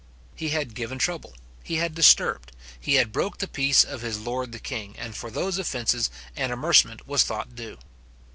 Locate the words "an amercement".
6.35-7.05